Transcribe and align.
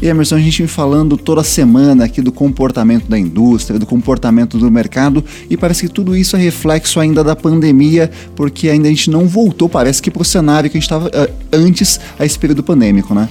E 0.00 0.06
Emerson, 0.06 0.36
a 0.36 0.38
gente 0.38 0.58
vem 0.58 0.68
falando 0.68 1.16
toda 1.16 1.42
semana 1.42 2.04
aqui 2.04 2.22
do 2.22 2.30
comportamento 2.30 3.08
da 3.08 3.18
indústria, 3.18 3.80
do 3.80 3.86
comportamento 3.86 4.56
do 4.56 4.70
mercado, 4.70 5.24
e 5.50 5.56
parece 5.56 5.88
que 5.88 5.92
tudo 5.92 6.16
isso 6.16 6.36
é 6.36 6.38
reflexo 6.38 7.00
ainda 7.00 7.24
da 7.24 7.34
pandemia, 7.34 8.08
porque 8.36 8.68
ainda 8.68 8.86
a 8.86 8.90
gente 8.90 9.10
não 9.10 9.26
voltou, 9.26 9.68
parece 9.68 10.00
que 10.00 10.10
para 10.10 10.22
o 10.22 10.24
cenário 10.24 10.70
que 10.70 10.76
a 10.76 10.80
gente 10.80 10.84
estava 10.84 11.08
uh, 11.08 11.32
antes 11.52 11.98
a 12.16 12.24
esse 12.24 12.38
período 12.38 12.62
pandêmico, 12.62 13.12
né? 13.12 13.28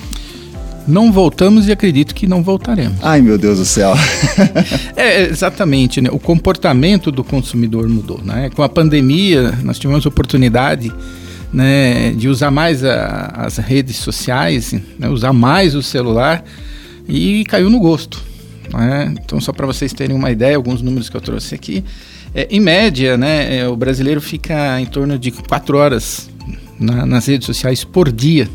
Não 0.85 1.11
voltamos 1.11 1.67
e 1.67 1.71
acredito 1.71 2.15
que 2.15 2.25
não 2.27 2.41
voltaremos. 2.41 2.97
Ai, 3.01 3.21
meu 3.21 3.37
Deus 3.37 3.59
do 3.59 3.65
céu. 3.65 3.93
é, 4.95 5.23
exatamente, 5.23 5.99
né? 5.99 6.09
O 6.11 6.19
comportamento 6.19 7.11
do 7.11 7.23
consumidor 7.23 7.89
mudou, 7.89 8.21
né? 8.23 8.49
Com 8.55 8.63
a 8.63 8.69
pandemia, 8.69 9.57
nós 9.63 9.77
tivemos 9.79 10.05
oportunidade 10.05 10.93
né, 11.51 12.11
de 12.11 12.27
usar 12.27 12.51
mais 12.51 12.83
a, 12.83 13.33
as 13.35 13.57
redes 13.57 13.97
sociais, 13.97 14.73
né, 14.97 15.09
usar 15.09 15.33
mais 15.33 15.75
o 15.75 15.81
celular 15.81 16.43
e 17.07 17.43
caiu 17.45 17.69
no 17.69 17.79
gosto. 17.79 18.21
Né? 18.73 19.13
Então, 19.23 19.39
só 19.39 19.53
para 19.53 19.65
vocês 19.65 19.93
terem 19.93 20.15
uma 20.15 20.31
ideia, 20.31 20.55
alguns 20.55 20.81
números 20.81 21.09
que 21.09 21.15
eu 21.15 21.21
trouxe 21.21 21.55
aqui, 21.55 21.83
é, 22.35 22.47
em 22.51 22.59
média, 22.59 23.17
né, 23.17 23.59
é, 23.59 23.67
o 23.67 23.75
brasileiro 23.75 24.19
fica 24.19 24.79
em 24.79 24.85
torno 24.85 25.17
de 25.17 25.31
4 25.31 25.77
horas 25.77 26.29
na, 26.79 27.05
nas 27.05 27.25
redes 27.27 27.45
sociais 27.45 27.83
por 27.83 28.11
dia. 28.11 28.49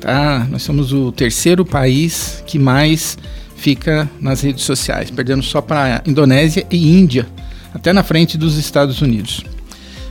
Tá? 0.00 0.46
Nós 0.50 0.62
somos 0.62 0.92
o 0.92 1.12
terceiro 1.12 1.64
país 1.64 2.42
que 2.46 2.58
mais 2.58 3.16
fica 3.56 4.10
nas 4.20 4.40
redes 4.40 4.64
sociais, 4.64 5.10
perdendo 5.10 5.42
só 5.42 5.60
para 5.60 6.02
Indonésia 6.06 6.66
e 6.70 6.98
Índia, 6.98 7.26
até 7.74 7.92
na 7.92 8.02
frente 8.02 8.38
dos 8.38 8.56
Estados 8.56 9.02
Unidos. 9.02 9.44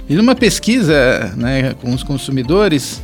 E 0.10 0.16
numa 0.16 0.34
pesquisa 0.34 1.32
né, 1.38 1.76
com 1.80 1.94
os 1.94 2.02
consumidores, 2.02 3.02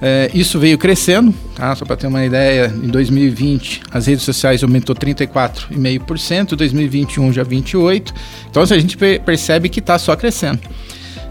é, 0.00 0.30
isso 0.32 0.58
veio 0.58 0.78
crescendo, 0.78 1.34
tá? 1.54 1.76
só 1.76 1.84
para 1.84 1.96
ter 1.96 2.06
uma 2.06 2.24
ideia, 2.24 2.74
em 2.82 2.88
2020 2.88 3.82
as 3.92 4.06
redes 4.06 4.24
sociais 4.24 4.62
aumentou 4.62 4.96
34,5%, 4.96 6.56
2021 6.56 7.32
já 7.34 7.44
28%, 7.44 8.12
então 8.50 8.62
a 8.62 8.66
gente 8.66 8.96
percebe 8.96 9.68
que 9.68 9.80
está 9.80 9.98
só 9.98 10.16
crescendo. 10.16 10.60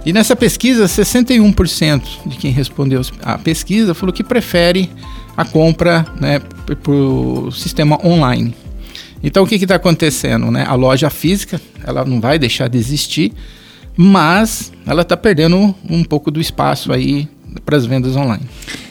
E 0.05 0.13
nessa 0.13 0.35
pesquisa, 0.35 0.85
61% 0.85 2.01
de 2.27 2.37
quem 2.37 2.51
respondeu 2.51 3.01
à 3.23 3.37
pesquisa 3.37 3.93
falou 3.93 4.13
que 4.13 4.23
prefere 4.23 4.89
a 5.35 5.43
compra 5.43 6.05
né, 6.21 6.39
por 6.83 7.51
sistema 7.51 7.99
online. 8.05 8.53
Então 9.23 9.43
o 9.43 9.47
que 9.47 9.55
está 9.55 9.75
acontecendo? 9.75 10.49
Né? 10.51 10.63
A 10.67 10.75
loja 10.75 11.09
física 11.09 11.59
ela 11.83 12.05
não 12.05 12.21
vai 12.21 12.37
deixar 12.39 12.69
de 12.69 12.77
existir, 12.77 13.33
mas 13.97 14.71
ela 14.89 15.03
está 15.03 15.15
perdendo 15.15 15.75
um 15.87 16.03
pouco 16.03 16.31
do 16.31 16.41
espaço 16.41 16.91
aí 16.91 17.27
para 17.63 17.77
as 17.77 17.85
vendas 17.85 18.15
online. 18.15 18.43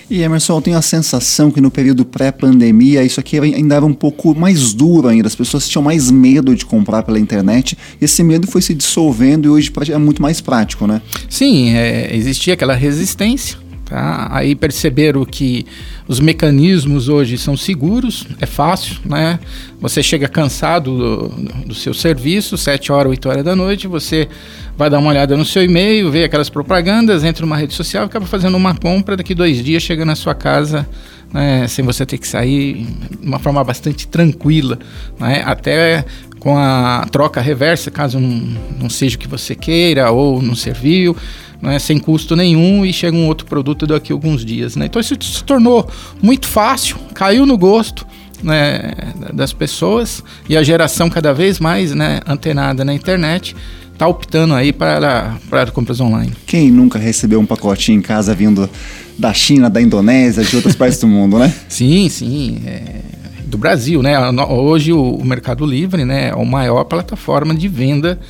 E 0.09 0.23
Emerson, 0.23 0.57
eu 0.57 0.63
tenho 0.63 0.79
a 0.79 0.83
sensação 0.83 1.51
que 1.51 1.61
no 1.61 1.73
período 1.73 2.05
pré-pandemia 2.05 3.03
isso 3.03 3.19
aqui 3.19 3.39
ainda 3.39 3.75
era 3.75 3.85
um 3.85 3.93
pouco 3.93 4.33
mais 4.35 4.73
duro 4.73 5.09
ainda, 5.09 5.27
as 5.27 5.35
pessoas 5.35 5.69
tinham 5.69 5.83
mais 5.83 6.09
medo 6.09 6.55
de 6.55 6.65
comprar 6.65 7.03
pela 7.03 7.19
internet 7.19 7.77
e 8.01 8.05
esse 8.05 8.23
medo 8.23 8.47
foi 8.47 8.63
se 8.63 8.75
dissolvendo 8.75 9.47
e 9.47 9.49
hoje 9.49 9.73
é 9.91 9.99
muito 9.99 10.23
mais 10.23 10.41
prático, 10.41 10.87
né? 10.87 11.03
Sim, 11.29 11.75
é, 11.75 12.15
existia 12.17 12.55
aquela 12.55 12.75
resistência, 12.75 13.59
tá? 13.89 14.29
Aí 14.31 14.55
perceberam 14.55 15.25
que 15.25 15.67
os 16.07 16.21
mecanismos 16.21 17.09
hoje 17.09 17.39
são 17.39 17.57
seguros, 17.57 18.27
é 18.41 18.47
fácil, 18.47 18.99
né? 19.05 19.39
Você 19.81 20.03
chega 20.03 20.29
cansado 20.29 20.97
do, 20.97 21.29
do 21.67 21.75
seu 21.75 21.95
serviço, 21.95 22.57
7 22.57 22.93
horas, 22.93 23.11
8 23.11 23.29
horas 23.29 23.45
da 23.45 23.57
noite, 23.57 23.87
você 23.87 24.29
vai 24.77 24.91
dar 24.91 24.99
uma 24.99 25.11
olhada 25.11 25.37
no 25.37 25.45
seu 25.45 25.65
e-mail, 25.65 26.11
vê 26.11 26.25
aquelas 26.25 26.49
propagandas, 26.49 27.25
entra 27.25 27.45
numa 27.45 27.57
rede 27.57 27.75
social, 27.75 28.05
acaba 28.05 28.27
fazendo 28.27 28.57
uma 28.57 28.75
compra, 28.75 29.17
daqui 29.17 29.35
dois 29.35 29.63
dias 29.63 29.83
chega 29.83 30.05
na 30.05 30.15
sua 30.15 30.35
casa 30.35 30.87
né, 31.33 31.67
sem 31.69 31.85
você 31.85 32.07
ter 32.07 32.19
que 32.19 32.27
sair 32.27 32.87
de 33.21 33.27
uma 33.27 33.39
forma 33.39 33.63
bastante 33.63 34.07
tranquila, 34.09 34.79
né, 35.19 35.43
até 35.45 36.05
com 36.39 36.57
a 36.57 37.07
troca 37.11 37.41
reversa, 37.41 37.91
caso 37.91 38.19
não, 38.21 38.59
não 38.81 38.91
seja 38.91 39.17
o 39.17 39.19
que 39.19 39.29
você 39.29 39.55
queira 39.55 40.11
ou 40.11 40.41
não 40.41 40.55
serviu 40.55 41.17
né, 41.61 41.79
sem 41.79 41.99
custo 41.99 42.37
nenhum 42.37 42.85
e 42.85 42.93
chega 42.93 43.17
um 43.17 43.27
outro 43.27 43.47
produto 43.47 43.87
daqui 43.87 44.13
a 44.13 44.15
alguns 44.15 44.45
dias. 44.45 44.77
Né? 44.77 44.87
Então 44.87 45.01
isso 45.01 45.17
se 45.21 45.43
tornou 45.45 45.89
muito 46.23 46.47
fácil, 46.47 46.97
caiu 47.15 47.45
no 47.45 47.59
gosto 47.59 48.07
né, 48.43 48.93
das 49.33 49.53
pessoas 49.53 50.23
e 50.49 50.57
a 50.57 50.63
geração 50.63 51.11
cada 51.11 51.33
vez 51.33 51.59
mais 51.59 51.95
né, 51.95 52.21
antenada 52.27 52.85
na 52.85 52.95
internet 52.95 53.55
está 53.93 54.07
optando 54.07 54.55
aí 54.55 54.73
para, 54.73 55.37
para 55.51 55.71
compras 55.73 56.01
online. 56.01 56.33
Quem 56.47 56.71
nunca 56.71 56.99
recebeu 56.99 57.41
um 57.41 57.47
pacotinho 57.47 57.99
em 57.99 58.03
casa 58.03 58.33
vindo 58.33 58.71
da 59.19 59.35
China, 59.35 59.69
da 59.69 59.83
Indonésia, 59.83 60.45
de 60.45 60.55
outras 60.55 60.77
partes 60.77 61.01
do 61.01 61.09
mundo, 61.09 61.37
né? 61.37 61.53
Sim, 61.69 62.09
sim. 62.09 62.63
É, 62.65 63.01
do 63.45 63.59
Brasil, 63.59 64.01
né? 64.01 64.15
Hoje 64.49 64.93
o, 64.93 65.21
Mercado 65.25 65.67
Livre 65.67 66.05
né, 66.05 66.29
é 66.29 66.31
a 66.31 66.45
maior 66.45 66.85
plataforma 66.85 67.53
de 67.53 67.67
venda 67.67 68.21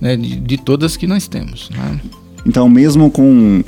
né, 0.00 0.16
de, 0.16 0.36
de 0.36 0.58
todas 0.58 0.96
que 0.96 1.06
nós 1.06 1.28
temos. 1.28 1.70
Né? 1.70 2.00
Então, 2.44 2.68
mesmo 2.68 3.10
com 3.10 3.62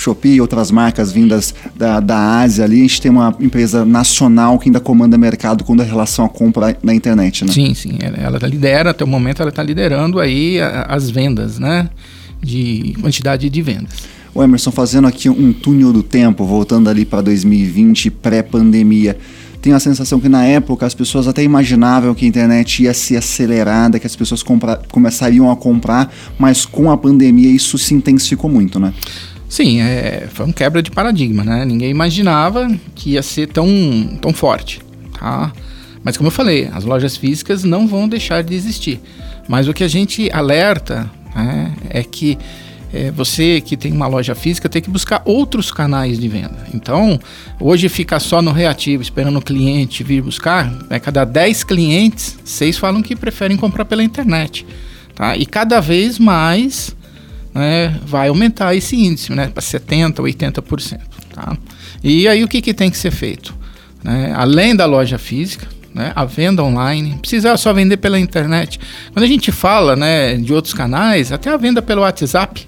Shopee 0.00 0.36
e 0.36 0.40
outras 0.40 0.70
marcas 0.70 1.12
vindas 1.12 1.54
da, 1.76 2.00
da 2.00 2.40
Ásia 2.40 2.64
ali, 2.64 2.78
a 2.78 2.82
gente 2.82 3.02
tem 3.02 3.10
uma 3.10 3.36
empresa 3.38 3.84
nacional 3.84 4.58
que 4.58 4.68
ainda 4.68 4.80
comanda 4.80 5.18
mercado 5.18 5.62
quando 5.62 5.82
a 5.82 5.84
relação 5.84 6.24
à 6.24 6.28
compra 6.28 6.76
na 6.82 6.94
internet, 6.94 7.44
né? 7.44 7.52
Sim, 7.52 7.74
sim. 7.74 7.98
Ela, 8.00 8.16
ela 8.16 8.38
lidera, 8.48 8.90
até 8.90 9.04
o 9.04 9.08
momento 9.08 9.42
ela 9.42 9.50
está 9.50 9.62
liderando 9.62 10.18
aí 10.18 10.60
a, 10.60 10.82
as 10.88 11.10
vendas, 11.10 11.58
né? 11.58 11.90
De 12.42 12.94
quantidade 13.00 13.50
de 13.50 13.62
vendas. 13.62 14.08
O 14.34 14.42
Emerson, 14.42 14.70
fazendo 14.70 15.06
aqui 15.08 15.28
um 15.28 15.52
túnel 15.52 15.92
do 15.92 16.02
tempo, 16.02 16.46
voltando 16.46 16.88
ali 16.88 17.04
para 17.04 17.20
2020, 17.20 18.10
pré-pandemia, 18.10 19.18
tenho 19.60 19.76
a 19.76 19.80
sensação 19.80 20.18
que 20.18 20.28
na 20.28 20.44
época 20.44 20.86
as 20.86 20.94
pessoas 20.94 21.28
até 21.28 21.42
imaginavam 21.42 22.14
que 22.14 22.24
a 22.24 22.28
internet 22.28 22.82
ia 22.82 22.94
ser 22.94 23.16
acelerada, 23.16 23.98
que 23.98 24.06
as 24.06 24.16
pessoas 24.16 24.42
começariam 24.90 25.50
a 25.50 25.56
comprar, 25.56 26.12
mas 26.38 26.64
com 26.64 26.90
a 26.90 26.96
pandemia 26.96 27.50
isso 27.50 27.76
se 27.76 27.94
intensificou 27.94 28.50
muito, 28.50 28.80
né? 28.80 28.94
Sim, 29.48 29.80
é, 29.80 30.28
foi 30.32 30.46
um 30.46 30.52
quebra 30.52 30.80
de 30.80 30.90
paradigma, 30.90 31.42
né? 31.42 31.64
Ninguém 31.64 31.90
imaginava 31.90 32.70
que 32.94 33.10
ia 33.10 33.22
ser 33.22 33.48
tão, 33.48 33.66
tão 34.20 34.32
forte, 34.32 34.80
tá? 35.18 35.52
Mas 36.02 36.16
como 36.16 36.28
eu 36.28 36.32
falei, 36.32 36.70
as 36.72 36.84
lojas 36.84 37.16
físicas 37.16 37.64
não 37.64 37.86
vão 37.86 38.08
deixar 38.08 38.42
de 38.42 38.54
existir. 38.54 39.00
Mas 39.48 39.68
o 39.68 39.74
que 39.74 39.84
a 39.84 39.88
gente 39.88 40.30
alerta 40.32 41.10
né, 41.34 41.72
é 41.90 42.02
que 42.02 42.38
é, 42.92 43.10
você 43.10 43.60
que 43.60 43.76
tem 43.76 43.92
uma 43.92 44.06
loja 44.06 44.34
física 44.34 44.68
tem 44.68 44.82
que 44.82 44.90
buscar 44.90 45.22
outros 45.24 45.70
canais 45.70 46.18
de 46.18 46.28
venda. 46.28 46.66
Então, 46.74 47.18
hoje 47.58 47.88
ficar 47.88 48.18
só 48.18 48.42
no 48.42 48.52
reativo, 48.52 49.02
esperando 49.02 49.38
o 49.38 49.42
cliente 49.42 50.02
vir 50.02 50.22
buscar, 50.22 50.70
né, 50.88 50.98
cada 50.98 51.24
10 51.24 51.64
clientes, 51.64 52.38
6 52.44 52.78
falam 52.78 53.02
que 53.02 53.14
preferem 53.14 53.56
comprar 53.56 53.84
pela 53.84 54.02
internet. 54.02 54.66
Tá? 55.14 55.36
E 55.36 55.46
cada 55.46 55.80
vez 55.80 56.18
mais 56.18 56.96
né, 57.54 57.96
vai 58.04 58.28
aumentar 58.28 58.74
esse 58.74 58.96
índice 58.96 59.32
né, 59.32 59.48
para 59.48 59.62
70%, 59.62 60.14
80%. 60.16 61.00
Tá? 61.32 61.56
E 62.02 62.26
aí 62.26 62.42
o 62.42 62.48
que, 62.48 62.60
que 62.60 62.74
tem 62.74 62.90
que 62.90 62.98
ser 62.98 63.10
feito? 63.10 63.54
Né? 64.02 64.32
Além 64.34 64.74
da 64.74 64.86
loja 64.86 65.18
física, 65.18 65.68
né, 65.94 66.12
a 66.14 66.24
venda 66.24 66.62
online, 66.62 67.18
precisa 67.20 67.56
só 67.56 67.72
vender 67.72 67.98
pela 67.98 68.18
internet. 68.18 68.80
Quando 69.12 69.24
a 69.24 69.28
gente 69.28 69.52
fala 69.52 69.94
né, 69.94 70.36
de 70.36 70.52
outros 70.52 70.74
canais, 70.74 71.32
até 71.32 71.50
a 71.50 71.56
venda 71.56 71.82
pelo 71.82 72.02
WhatsApp, 72.02 72.66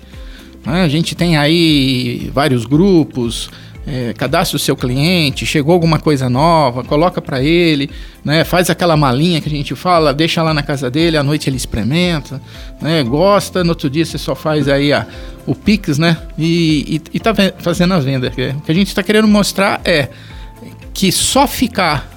né? 0.65 0.83
A 0.83 0.89
gente 0.89 1.15
tem 1.15 1.37
aí 1.37 2.31
vários 2.33 2.65
grupos, 2.65 3.51
é, 3.87 4.15
o 4.55 4.59
seu 4.59 4.77
cliente, 4.77 5.45
chegou 5.45 5.73
alguma 5.73 5.99
coisa 5.99 6.31
nova, 6.31 6.85
coloca 6.85 7.21
para 7.21 7.43
ele, 7.43 7.91
né, 8.25 8.45
faz 8.45 8.71
aquela 8.71 8.97
malinha 8.97 9.41
que 9.41 9.49
a 9.49 9.51
gente 9.51 9.75
fala, 9.75 10.15
deixa 10.15 10.43
lá 10.43 10.55
na 10.55 10.63
casa 10.63 10.91
dele, 10.91 11.17
à 11.17 11.23
noite 11.23 11.51
ele 11.51 11.57
experimenta, 11.57 12.41
né, 12.81 13.03
gosta, 13.03 13.65
no 13.65 13.71
outro 13.71 13.91
dia 13.91 14.05
você 14.05 14.19
só 14.19 14.35
faz 14.35 14.69
aí 14.69 14.93
a, 14.93 15.07
o 15.47 15.55
Pix, 15.55 15.99
né, 15.99 16.17
e, 16.39 17.03
e, 17.13 17.19
tá 17.19 17.35
fazendo 17.59 17.95
a 17.95 17.99
venda. 17.99 18.29
O 18.29 18.31
que 18.31 18.71
a 18.71 18.75
gente 18.75 18.89
está 18.89 19.03
querendo 19.03 19.27
mostrar 19.27 19.81
é 19.85 20.09
que 20.95 21.11
só 21.11 21.47
ficar 21.47 22.09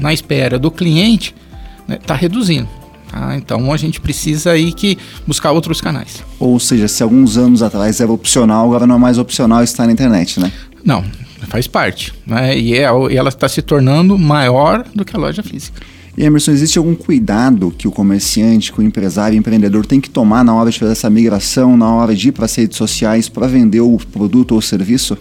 na 0.00 0.12
espera 0.12 0.58
do 0.58 0.70
cliente 0.70 1.34
está 1.82 1.86
né, 1.86 1.98
tá 2.04 2.14
reduzindo. 2.14 2.79
Ah, 3.12 3.36
então 3.36 3.72
a 3.72 3.76
gente 3.76 4.00
precisa 4.00 4.52
aí 4.52 4.72
que 4.72 4.96
buscar 5.26 5.52
outros 5.52 5.80
canais. 5.80 6.22
Ou 6.38 6.58
seja, 6.60 6.86
se 6.88 7.02
alguns 7.02 7.36
anos 7.36 7.62
atrás 7.62 8.00
era 8.00 8.10
opcional, 8.10 8.66
agora 8.66 8.86
não 8.86 8.96
é 8.96 8.98
mais 8.98 9.18
opcional 9.18 9.62
estar 9.62 9.86
na 9.86 9.92
internet, 9.92 10.38
né? 10.38 10.52
Não, 10.84 11.04
faz 11.48 11.66
parte. 11.66 12.12
Né? 12.26 12.56
E, 12.56 12.74
é, 12.74 12.88
e 13.10 13.16
ela 13.16 13.28
está 13.28 13.48
se 13.48 13.62
tornando 13.62 14.16
maior 14.18 14.84
do 14.94 15.04
que 15.04 15.16
a 15.16 15.18
loja 15.18 15.42
física. 15.42 15.80
E 16.16 16.24
Emerson, 16.24 16.50
existe 16.50 16.76
algum 16.76 16.94
cuidado 16.94 17.72
que 17.76 17.86
o 17.86 17.90
comerciante, 17.90 18.72
que 18.72 18.80
o 18.80 18.82
empresário, 18.82 19.36
o 19.36 19.38
empreendedor 19.38 19.86
tem 19.86 20.00
que 20.00 20.10
tomar 20.10 20.44
na 20.44 20.54
hora 20.54 20.70
de 20.70 20.78
fazer 20.78 20.92
essa 20.92 21.08
migração, 21.08 21.76
na 21.76 21.90
hora 21.94 22.14
de 22.14 22.28
ir 22.28 22.32
para 22.32 22.44
as 22.44 22.54
redes 22.54 22.76
sociais 22.76 23.28
para 23.28 23.46
vender 23.46 23.80
o 23.80 23.96
produto 24.12 24.54
ou 24.54 24.60
serviço? 24.60 25.16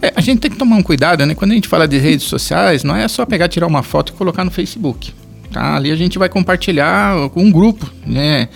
É, 0.00 0.12
a 0.16 0.20
gente 0.20 0.40
tem 0.40 0.50
que 0.50 0.56
tomar 0.56 0.76
um 0.76 0.82
cuidado, 0.82 1.24
né? 1.26 1.34
Quando 1.34 1.52
a 1.52 1.54
gente 1.54 1.68
fala 1.68 1.86
de 1.86 1.98
redes 1.98 2.26
sociais, 2.26 2.82
não 2.82 2.96
é 2.96 3.06
só 3.06 3.26
pegar, 3.26 3.48
tirar 3.48 3.66
uma 3.66 3.82
foto 3.82 4.12
e 4.12 4.16
colocar 4.16 4.44
no 4.44 4.50
Facebook. 4.50 5.12
Tá? 5.52 5.76
Ali 5.76 5.90
a 5.90 5.96
gente 5.96 6.18
vai 6.18 6.28
compartilhar 6.28 7.28
com 7.30 7.42
um 7.42 7.50
grupo, 7.50 7.90
né? 8.06 8.48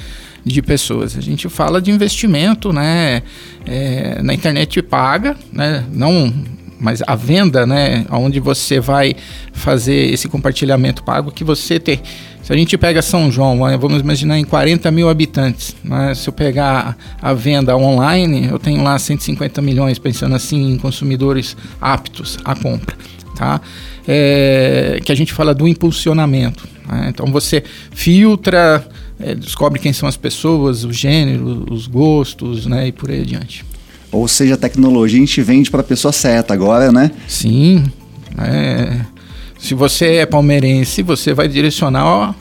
de 0.45 0.61
pessoas. 0.61 1.17
A 1.17 1.23
gente 1.23 1.49
fala 1.49 1.81
de 1.81 1.91
investimento, 1.91 2.71
né? 2.71 3.23
É, 3.65 4.21
na 4.23 4.35
internet 4.35 4.83
paga, 4.83 5.37
né? 5.51 5.85
Não 5.91 6.31
mas 6.85 7.03
a 7.07 7.15
venda, 7.15 7.67
né, 7.67 8.05
onde 8.11 8.39
você 8.39 8.79
vai 8.79 9.17
fazer 9.55 10.13
esse 10.13 10.29
compartilhamento 10.29 11.03
pago 11.03 11.31
que 11.31 11.43
você 11.43 11.81
tem. 11.81 11.99
Se 12.43 12.53
a 12.53 12.57
gente 12.57 12.77
pega 12.77 13.01
São 13.01 13.33
João, 13.33 13.59
vamos 13.79 14.03
imaginar 14.03 14.39
em 14.39 14.45
40 14.45 14.91
mil 14.91 15.09
habitantes, 15.09 15.75
né, 15.83 16.15
se 16.15 16.29
eu 16.29 16.33
pegar 16.33 16.95
a 17.23 17.33
venda 17.33 17.75
online, 17.75 18.49
eu 18.51 18.59
tenho 18.59 18.83
lá 18.83 18.99
150 18.99 19.63
milhões, 19.63 19.99
pensando 19.99 20.35
assim 20.35 20.73
em 20.73 20.77
consumidores 20.77 21.57
aptos 21.81 22.39
à 22.45 22.55
compra, 22.55 22.95
tá? 23.35 23.63
É, 24.07 25.01
que 25.03 25.11
a 25.11 25.15
gente 25.15 25.33
fala 25.33 25.55
do 25.55 25.67
impulsionamento. 25.67 26.74
Né? 26.87 27.07
Então 27.09 27.27
você 27.27 27.63
filtra, 27.93 28.87
é, 29.19 29.35
descobre 29.35 29.79
quem 29.79 29.93
são 29.93 30.09
as 30.09 30.17
pessoas, 30.17 30.85
o 30.85 30.93
gênero, 30.93 31.67
os 31.71 31.87
gostos, 31.87 32.67
né, 32.67 32.89
e 32.89 32.93
por 32.93 33.11
aí 33.11 33.23
adiante. 33.23 33.65
Ou 34.13 34.29
seja, 34.29 34.55
a 34.55 34.57
tecnologia 34.57 35.19
a 35.19 35.21
gente 35.21 35.43
vende 35.43 35.71
para 35.71 35.81
a 35.81 35.85
pessoa 35.85 36.13
certa 36.13 36.55
agora, 36.55 36.93
né? 36.93 37.11
Sim. 37.27 37.85
É, 38.39 39.01
se 39.59 39.75
você 39.75 40.17
é 40.17 40.27
palmeirense, 40.27 41.03
você 41.03 41.35
vai 41.35 41.49
direcionar 41.49 42.35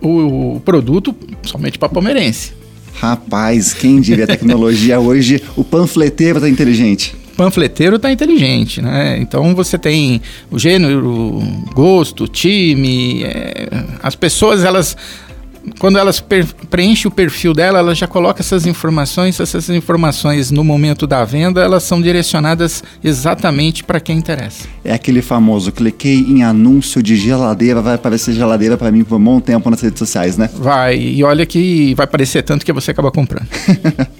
o, 0.00 0.56
o 0.56 0.60
produto 0.60 1.14
somente 1.42 1.78
para 1.78 1.88
palmeirense. 1.88 2.52
Rapaz, 2.94 3.74
quem 3.74 4.00
diria 4.00 4.24
a 4.24 4.26
tecnologia 4.26 4.98
hoje, 5.00 5.42
o 5.56 5.62
panfleteiro 5.62 6.40
tá 6.40 6.48
inteligente. 6.48 7.14
Panfleteiro 7.38 8.00
tá 8.00 8.10
inteligente, 8.10 8.82
né? 8.82 9.16
Então 9.20 9.54
você 9.54 9.78
tem 9.78 10.20
o 10.50 10.58
gênero, 10.58 11.40
gosto, 11.72 12.26
time, 12.26 13.22
é, 13.22 13.68
as 14.02 14.16
pessoas 14.16 14.64
elas 14.64 14.96
quando 15.78 15.98
elas 15.98 16.18
preenchem 16.70 17.08
o 17.08 17.10
perfil 17.10 17.52
dela, 17.52 17.78
ela 17.78 17.94
já 17.94 18.06
coloca 18.08 18.40
essas 18.40 18.66
informações. 18.66 19.38
Essas 19.38 19.68
informações 19.68 20.50
no 20.50 20.64
momento 20.64 21.06
da 21.06 21.24
venda, 21.24 21.60
elas 21.60 21.82
são 21.84 22.00
direcionadas 22.00 22.82
exatamente 23.04 23.84
para 23.84 24.00
quem 24.00 24.16
interessa. 24.16 24.66
É 24.82 24.92
aquele 24.92 25.22
famoso 25.22 25.70
cliquei 25.70 26.18
em 26.20 26.42
anúncio 26.42 27.02
de 27.02 27.14
geladeira, 27.16 27.80
vai 27.80 27.94
aparecer 27.94 28.34
geladeira 28.34 28.76
para 28.76 28.90
mim 28.90 29.04
por 29.04 29.16
um 29.16 29.22
bom 29.22 29.40
tempo 29.40 29.70
nas 29.70 29.80
redes 29.80 29.98
sociais, 29.98 30.36
né? 30.36 30.48
Vai, 30.54 30.98
e 30.98 31.22
olha 31.22 31.46
que 31.46 31.94
vai 31.94 32.04
aparecer 32.04 32.42
tanto 32.42 32.64
que 32.64 32.72
você 32.72 32.90
acaba 32.90 33.12
comprando. 33.12 33.46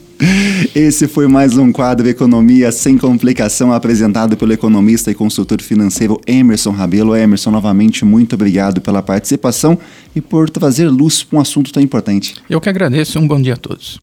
Esse 0.74 1.06
foi 1.06 1.28
mais 1.28 1.56
um 1.56 1.70
quadro 1.70 2.08
Economia 2.08 2.72
Sem 2.72 2.98
Complicação, 2.98 3.72
apresentado 3.72 4.36
pelo 4.36 4.52
economista 4.52 5.10
e 5.10 5.14
consultor 5.14 5.62
financeiro 5.62 6.20
Emerson 6.26 6.70
Rabelo. 6.70 7.14
Emerson, 7.14 7.52
novamente, 7.52 8.04
muito 8.04 8.34
obrigado 8.34 8.80
pela 8.80 9.00
participação 9.00 9.78
e 10.16 10.20
por 10.20 10.50
trazer 10.50 10.88
luz 10.88 11.22
para 11.22 11.38
um 11.38 11.40
assunto 11.40 11.72
tão 11.72 11.82
importante. 11.82 12.34
Eu 12.50 12.60
que 12.60 12.68
agradeço. 12.68 13.18
Um 13.18 13.28
bom 13.28 13.40
dia 13.40 13.54
a 13.54 13.56
todos. 13.56 13.96